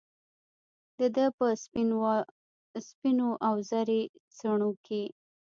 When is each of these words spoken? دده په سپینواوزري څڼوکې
دده 0.99 1.25
په 1.37 1.45
سپینواوزري 2.91 4.01
څڼوکې 4.37 5.03